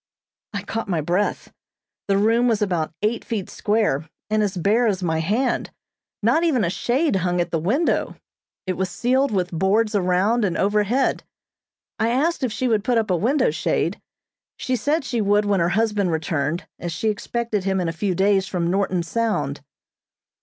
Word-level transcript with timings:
I 0.55 0.63
caught 0.63 0.89
my 0.89 0.99
breath. 0.99 1.53
The 2.07 2.17
room 2.17 2.47
was 2.47 2.59
about 2.59 2.91
eight 3.03 3.23
feet 3.23 3.51
square, 3.51 4.09
and 4.31 4.41
as 4.41 4.57
bare 4.57 4.87
as 4.87 5.03
my 5.03 5.19
hand. 5.19 5.69
Not 6.23 6.43
even 6.43 6.63
a 6.63 6.71
shade 6.71 7.17
hung 7.17 7.39
at 7.39 7.51
the 7.51 7.59
window. 7.59 8.15
It 8.65 8.77
was 8.77 8.89
ceiled 8.89 9.29
with 9.29 9.51
boards 9.51 9.93
around 9.93 10.43
and 10.43 10.57
overhead. 10.57 11.23
I 11.99 12.09
asked 12.09 12.41
if 12.43 12.51
she 12.51 12.67
would 12.67 12.83
put 12.83 12.97
up 12.97 13.11
a 13.11 13.15
window 13.15 13.51
shade. 13.51 14.01
She 14.57 14.75
said 14.75 15.05
she 15.05 15.21
would 15.21 15.45
when 15.45 15.59
her 15.59 15.69
husband 15.69 16.09
returned, 16.11 16.67
as 16.79 16.91
she 16.91 17.09
expected 17.09 17.63
him 17.65 17.79
in 17.79 17.87
a 17.87 17.93
few 17.93 18.15
days 18.15 18.47
from 18.47 18.71
Norton 18.71 19.03
Sound. 19.03 19.61